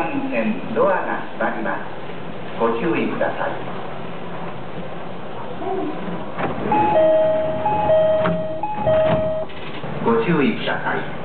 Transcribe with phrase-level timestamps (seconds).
[0.00, 2.00] 換線ドアが閉まります。
[2.58, 3.50] ご注意ください。
[10.04, 11.19] ご注意ください。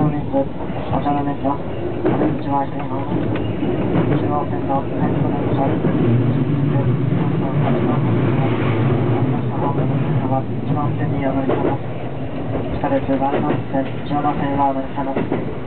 [0.00, 1.60] の水、お茶の水は、
[2.40, 2.48] 一、
[4.16, 6.00] 中央線と、全部の車、線て。
[13.50, 14.32] ン線、千代田
[15.28, 15.60] 線。